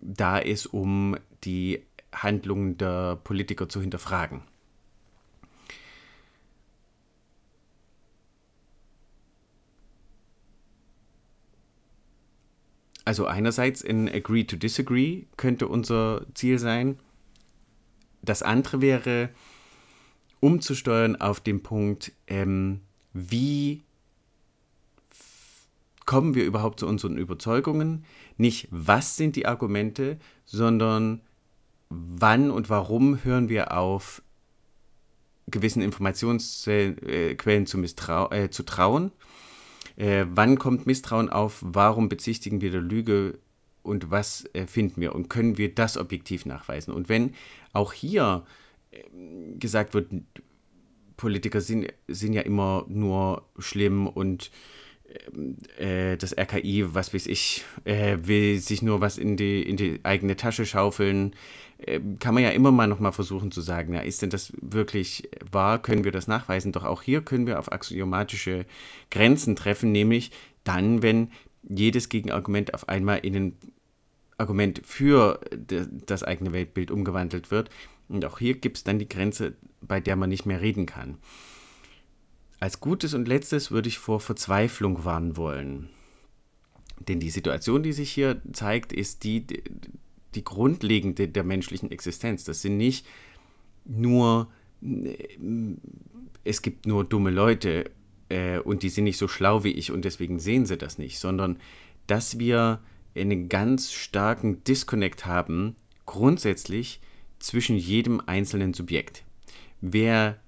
da 0.00 0.38
ist, 0.38 0.66
um 0.66 1.14
die 1.44 1.82
Handlungen 2.10 2.78
der 2.78 3.16
Politiker 3.16 3.68
zu 3.68 3.82
hinterfragen. 3.82 4.40
Also 13.08 13.24
einerseits 13.24 13.80
in 13.80 14.06
Agree 14.06 14.44
to 14.44 14.56
Disagree 14.56 15.22
könnte 15.38 15.66
unser 15.66 16.26
Ziel 16.34 16.58
sein. 16.58 16.98
Das 18.20 18.42
andere 18.42 18.82
wäre, 18.82 19.30
umzusteuern 20.40 21.16
auf 21.16 21.40
den 21.40 21.62
Punkt, 21.62 22.12
ähm, 22.26 22.82
wie 23.14 23.82
kommen 26.04 26.34
wir 26.34 26.44
überhaupt 26.44 26.80
zu 26.80 26.86
unseren 26.86 27.16
Überzeugungen? 27.16 28.04
Nicht, 28.36 28.68
was 28.70 29.16
sind 29.16 29.36
die 29.36 29.46
Argumente, 29.46 30.18
sondern 30.44 31.22
wann 31.88 32.50
und 32.50 32.68
warum 32.68 33.24
hören 33.24 33.48
wir 33.48 33.74
auf, 33.74 34.20
gewissen 35.46 35.80
Informationsquellen 35.80 37.66
zu, 37.66 37.82
äh, 37.82 38.50
zu 38.50 38.62
trauen 38.64 39.12
äh, 39.98 40.26
wann 40.30 40.58
kommt 40.58 40.86
Misstrauen 40.86 41.28
auf? 41.28 41.58
Warum 41.60 42.08
bezichtigen 42.08 42.60
wir 42.60 42.70
der 42.70 42.80
Lüge? 42.80 43.38
Und 43.82 44.10
was 44.10 44.48
äh, 44.52 44.66
finden 44.66 45.00
wir? 45.00 45.14
Und 45.14 45.28
können 45.28 45.58
wir 45.58 45.74
das 45.74 45.96
objektiv 45.96 46.46
nachweisen? 46.46 46.94
Und 46.94 47.08
wenn 47.08 47.34
auch 47.72 47.92
hier 47.92 48.44
äh, 48.92 49.00
gesagt 49.58 49.94
wird, 49.94 50.12
Politiker 51.16 51.60
sind, 51.60 51.92
sind 52.06 52.32
ja 52.32 52.42
immer 52.42 52.86
nur 52.88 53.48
schlimm 53.58 54.06
und 54.06 54.52
äh, 55.78 56.16
das 56.16 56.36
RKI, 56.36 56.94
was 56.94 57.12
weiß 57.14 57.26
ich, 57.26 57.64
äh, 57.84 58.18
will 58.22 58.58
sich 58.60 58.82
nur 58.82 59.00
was 59.00 59.18
in 59.18 59.36
die, 59.36 59.62
in 59.62 59.76
die 59.76 60.00
eigene 60.02 60.36
Tasche 60.36 60.66
schaufeln, 60.66 61.34
kann 62.18 62.34
man 62.34 62.42
ja 62.42 62.50
immer 62.50 62.72
mal 62.72 62.88
noch 62.88 62.98
mal 62.98 63.12
versuchen 63.12 63.52
zu 63.52 63.60
sagen, 63.60 63.94
ja, 63.94 64.00
ist 64.00 64.22
denn 64.22 64.30
das 64.30 64.52
wirklich 64.60 65.28
wahr? 65.50 65.80
Können 65.80 66.02
wir 66.02 66.10
das 66.10 66.26
nachweisen? 66.26 66.72
Doch 66.72 66.84
auch 66.84 67.02
hier 67.02 67.22
können 67.22 67.46
wir 67.46 67.58
auf 67.58 67.70
axiomatische 67.70 68.66
Grenzen 69.10 69.54
treffen, 69.54 69.92
nämlich 69.92 70.32
dann, 70.64 71.02
wenn 71.02 71.30
jedes 71.62 72.08
Gegenargument 72.08 72.74
auf 72.74 72.88
einmal 72.88 73.18
in 73.18 73.36
ein 73.36 73.56
Argument 74.38 74.80
für 74.84 75.40
das 76.06 76.22
eigene 76.24 76.52
Weltbild 76.52 76.90
umgewandelt 76.90 77.50
wird. 77.50 77.70
Und 78.08 78.24
auch 78.24 78.38
hier 78.38 78.54
gibt 78.54 78.78
es 78.78 78.84
dann 78.84 78.98
die 78.98 79.08
Grenze, 79.08 79.54
bei 79.80 80.00
der 80.00 80.16
man 80.16 80.30
nicht 80.30 80.46
mehr 80.46 80.60
reden 80.60 80.86
kann. 80.86 81.18
als 82.60 82.80
gutes 82.80 83.14
und 83.14 83.28
letztes 83.28 83.70
würde 83.70 83.88
ich 83.88 83.98
vor 83.98 84.20
Verzweiflung 84.20 85.04
warnen 85.04 85.36
wollen. 85.36 85.88
Denn 87.06 87.20
die 87.20 87.30
Situation, 87.30 87.82
die 87.82 87.92
sich 87.92 88.10
hier 88.10 88.42
zeigt, 88.52 88.92
ist 88.92 89.22
die, 89.24 89.46
die 90.34 90.44
grundlegende 90.44 91.28
der 91.28 91.44
menschlichen 91.44 91.90
Existenz. 91.90 92.44
Das 92.44 92.62
sind 92.62 92.76
nicht 92.76 93.06
nur, 93.84 94.48
es 96.44 96.62
gibt 96.62 96.86
nur 96.86 97.04
dumme 97.04 97.30
Leute 97.30 97.90
äh, 98.28 98.58
und 98.58 98.82
die 98.82 98.90
sind 98.90 99.04
nicht 99.04 99.18
so 99.18 99.28
schlau 99.28 99.64
wie 99.64 99.72
ich 99.72 99.90
und 99.90 100.04
deswegen 100.04 100.38
sehen 100.38 100.66
sie 100.66 100.76
das 100.76 100.98
nicht, 100.98 101.18
sondern 101.18 101.58
dass 102.06 102.38
wir 102.38 102.80
einen 103.14 103.48
ganz 103.48 103.92
starken 103.92 104.62
Disconnect 104.64 105.26
haben, 105.26 105.76
grundsätzlich 106.06 107.00
zwischen 107.38 107.76
jedem 107.76 108.20
einzelnen 108.26 108.74
Subjekt. 108.74 109.24
Wer 109.80 110.38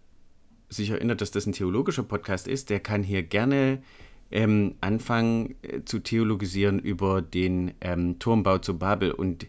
sich 0.68 0.90
erinnert, 0.90 1.20
dass 1.20 1.30
das 1.30 1.46
ein 1.46 1.52
theologischer 1.52 2.02
Podcast 2.02 2.46
ist, 2.46 2.70
der 2.70 2.80
kann 2.80 3.02
hier 3.02 3.22
gerne 3.22 3.82
ähm, 4.30 4.76
anfangen 4.80 5.56
äh, 5.62 5.84
zu 5.84 5.98
theologisieren 5.98 6.78
über 6.78 7.20
den 7.20 7.72
ähm, 7.80 8.18
Turmbau 8.18 8.58
zu 8.58 8.78
Babel 8.78 9.10
und 9.10 9.46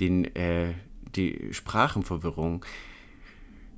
den, 0.00 0.24
äh, 0.36 0.74
die 1.14 1.52
Sprachenverwirrung. 1.52 2.64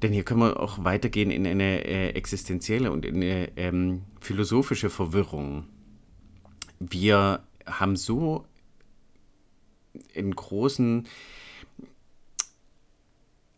Denn 0.02 0.12
hier 0.12 0.24
können 0.24 0.40
wir 0.40 0.60
auch 0.60 0.84
weitergehen 0.84 1.30
in 1.30 1.46
eine 1.46 1.84
äh, 1.84 2.10
existenzielle 2.10 2.90
und 2.90 3.04
in 3.04 3.16
eine 3.16 3.56
ähm, 3.56 4.02
philosophische 4.20 4.88
Verwirrung. 4.88 5.66
Wir 6.78 7.42
haben 7.66 7.96
so 7.96 8.46
einen 10.16 10.34
großen 10.34 11.06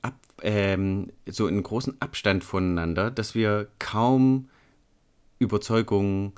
Ab, 0.02 0.18
ähm, 0.42 1.12
so 1.26 1.46
einen 1.46 1.62
großen 1.62 2.00
Abstand 2.00 2.42
voneinander, 2.42 3.12
dass 3.12 3.36
wir 3.36 3.68
kaum 3.78 4.48
Überzeugungen 5.38 6.32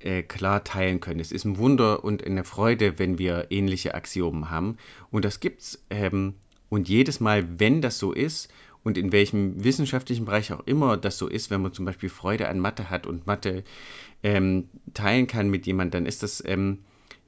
äh, 0.00 0.22
klar 0.22 0.64
teilen 0.64 1.00
können. 1.00 1.20
Es 1.20 1.32
ist 1.32 1.44
ein 1.44 1.58
Wunder 1.58 2.04
und 2.04 2.24
eine 2.24 2.44
Freude, 2.44 2.98
wenn 2.98 3.18
wir 3.18 3.46
ähnliche 3.50 3.94
Axiomen 3.94 4.50
haben. 4.50 4.76
Und 5.10 5.24
das 5.24 5.40
gibt's. 5.40 5.84
Ähm, 5.90 6.34
und 6.68 6.88
jedes 6.88 7.20
Mal, 7.20 7.60
wenn 7.60 7.80
das 7.80 7.98
so 7.98 8.12
ist 8.12 8.52
und 8.82 8.98
in 8.98 9.12
welchem 9.12 9.62
wissenschaftlichen 9.62 10.24
Bereich 10.24 10.52
auch 10.52 10.66
immer 10.66 10.96
das 10.96 11.18
so 11.18 11.28
ist, 11.28 11.50
wenn 11.50 11.62
man 11.62 11.72
zum 11.72 11.84
Beispiel 11.84 12.08
Freude 12.08 12.48
an 12.48 12.60
Mathe 12.60 12.90
hat 12.90 13.06
und 13.06 13.26
Mathe 13.26 13.64
ähm, 14.22 14.68
teilen 14.94 15.26
kann 15.26 15.48
mit 15.48 15.66
jemandem, 15.66 16.02
dann 16.02 16.06
ist 16.06 16.22
das 16.22 16.42
ähm, 16.44 16.78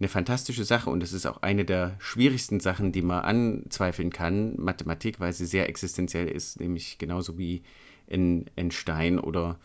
eine 0.01 0.09
fantastische 0.09 0.65
Sache 0.65 0.91
und 0.91 1.03
es 1.03 1.13
ist 1.13 1.27
auch 1.27 1.43
eine 1.43 1.65
der 1.65 1.97
schwierigsten 1.99 2.61
Sachen, 2.61 2.93
die 2.93 3.03
man 3.03 3.25
anzweifeln 3.25 4.11
kann, 4.11 4.55
Mathematik, 4.57 5.19
weil 5.19 5.33
sie 5.33 5.47
sehr 5.47 5.69
existenziell 5.69 6.29
ist, 6.29 6.61
nämlich 6.61 6.99
genauso 6.99 7.39
wie 7.39 7.63
in, 8.07 8.47
in 8.55 8.71
Stein 8.71 9.19
oder 9.19 9.59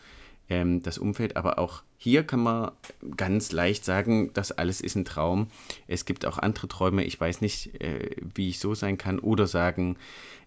ähm, 0.48 0.82
das 0.82 0.98
Umfeld. 0.98 1.36
Aber 1.36 1.58
auch 1.58 1.82
hier 1.96 2.24
kann 2.24 2.40
man 2.40 2.72
ganz 3.16 3.52
leicht 3.52 3.84
sagen, 3.84 4.30
das 4.34 4.52
alles 4.52 4.80
ist 4.80 4.94
ein 4.94 5.04
Traum. 5.04 5.48
Es 5.86 6.04
gibt 6.04 6.26
auch 6.26 6.38
andere 6.38 6.68
Träume, 6.68 7.04
ich 7.04 7.20
weiß 7.20 7.40
nicht, 7.40 7.80
äh, 7.80 8.16
wie 8.34 8.48
ich 8.48 8.58
so 8.58 8.74
sein 8.74 8.98
kann. 8.98 9.18
Oder 9.18 9.46
sagen, 9.46 9.96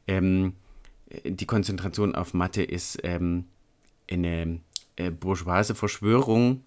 ähm, 0.08 0.54
die 1.24 1.46
Konzentration 1.46 2.16
auf 2.16 2.34
Mathe 2.34 2.64
ist 2.64 3.00
ähm, 3.04 3.46
eine 4.12 4.60
äh, 4.96 5.12
bourgeoise 5.12 5.76
Verschwörung, 5.76 6.64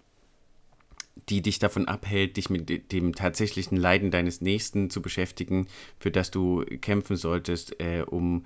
die 1.29 1.41
dich 1.41 1.59
davon 1.59 1.87
abhält, 1.87 2.37
dich 2.37 2.49
mit 2.49 2.91
dem 2.91 3.13
tatsächlichen 3.13 3.77
Leiden 3.77 4.11
deines 4.11 4.41
Nächsten 4.41 4.89
zu 4.89 5.01
beschäftigen, 5.01 5.67
für 5.99 6.11
das 6.11 6.31
du 6.31 6.65
kämpfen 6.81 7.15
solltest, 7.15 7.79
äh, 7.79 8.03
um 8.05 8.45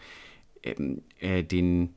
ähm, 0.64 1.02
äh, 1.20 1.44
den, 1.44 1.96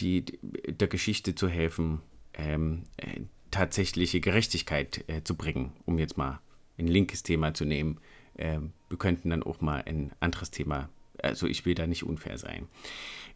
die, 0.00 0.24
der 0.24 0.88
Geschichte 0.88 1.34
zu 1.34 1.48
helfen, 1.48 2.00
ähm, 2.36 2.84
äh, 2.96 3.20
tatsächliche 3.50 4.20
Gerechtigkeit 4.20 5.04
äh, 5.08 5.22
zu 5.22 5.36
bringen, 5.36 5.72
um 5.86 5.98
jetzt 5.98 6.16
mal 6.16 6.40
ein 6.78 6.88
linkes 6.88 7.22
Thema 7.22 7.54
zu 7.54 7.64
nehmen. 7.64 8.00
Ähm, 8.36 8.72
wir 8.88 8.98
könnten 8.98 9.30
dann 9.30 9.42
auch 9.42 9.60
mal 9.60 9.82
ein 9.86 10.12
anderes 10.20 10.50
Thema, 10.50 10.88
also 11.22 11.46
ich 11.46 11.64
will 11.64 11.74
da 11.74 11.86
nicht 11.86 12.04
unfair 12.04 12.38
sein. 12.38 12.66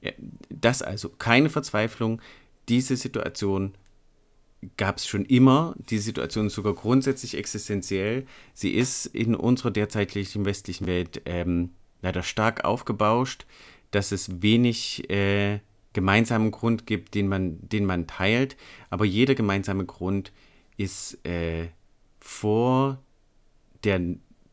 Äh, 0.01 0.13
das 0.49 0.83
also 0.83 1.09
keine 1.09 1.51
Verzweiflung, 1.51 2.21
diese 2.69 2.97
Situation 2.97 3.75
gab 4.77 4.97
es 4.97 5.07
schon 5.07 5.25
immer. 5.25 5.75
Die 5.79 5.99
Situation 5.99 6.49
ist 6.49 6.55
sogar 6.55 6.75
grundsätzlich 6.75 7.37
existenziell. 7.37 8.27
Sie 8.55 8.73
ist 8.73 9.07
in 9.07 9.35
unserer 9.35 9.71
derzeitlichen 9.71 10.45
westlichen 10.45 10.87
Welt 10.87 11.23
ähm, 11.27 11.71
leider 12.03 12.23
stark 12.23 12.65
aufgebauscht, 12.65 13.47
dass 13.91 14.13
es 14.13 14.43
wenig 14.43 15.09
äh, 15.11 15.61
gemeinsamen 15.99 16.53
Grund 16.53 16.87
gibt, 16.87 17.17
den 17.17 17.27
man, 17.27 17.59
den 17.61 17.85
man 17.85 18.07
teilt. 18.07 18.57
Aber 18.89 19.05
jeder 19.05 19.35
gemeinsame 19.35 19.85
Grund 19.85 20.33
ist 20.77 21.19
äh, 21.27 21.71
vor 22.21 23.03
der 23.83 24.01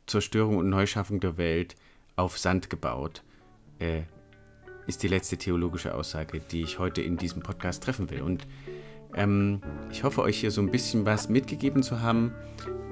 Zerstörung 0.08 0.58
und 0.58 0.70
Neuschaffung 0.70 1.20
der 1.20 1.38
Welt 1.38 1.76
auf 2.16 2.40
Sand 2.40 2.72
gebaut. 2.72 3.22
Äh, 3.78 4.02
ist 4.88 5.04
die 5.04 5.08
letzte 5.08 5.38
theologische 5.38 5.94
Aussage, 5.94 6.40
die 6.40 6.64
ich 6.64 6.80
heute 6.80 7.04
in 7.04 7.16
diesem 7.18 7.44
Podcast 7.44 7.84
treffen 7.84 8.10
will. 8.10 8.24
Und 8.24 8.48
ähm, 9.14 9.62
ich 9.92 10.04
hoffe, 10.04 10.24
euch 10.24 10.40
hier 10.40 10.50
so 10.50 10.62
ein 10.62 10.72
bisschen 10.72 11.06
was 11.06 11.30
mitgegeben 11.30 11.84
zu 11.84 12.02
haben 12.02 12.34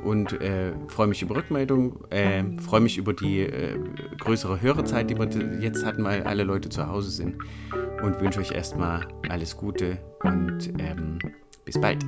und 0.03 0.41
äh, 0.41 0.73
freue 0.87 1.07
mich 1.07 1.21
über 1.21 1.35
Rückmeldungen, 1.35 1.93
äh, 2.09 2.43
freue 2.61 2.81
mich 2.81 2.97
über 2.97 3.13
die 3.13 3.39
äh, 3.41 3.77
größere 4.19 4.61
Hörerzeit, 4.61 5.09
die 5.09 5.17
wir 5.17 5.27
jetzt 5.59 5.85
hatten, 5.85 6.03
weil 6.03 6.23
alle 6.23 6.43
Leute 6.43 6.69
zu 6.69 6.87
Hause 6.87 7.09
sind 7.09 7.37
und 8.03 8.19
wünsche 8.19 8.39
euch 8.39 8.51
erstmal 8.51 9.07
alles 9.29 9.57
Gute 9.57 9.97
und 10.23 10.73
ähm, 10.79 11.19
bis 11.65 11.79
bald. 11.79 12.05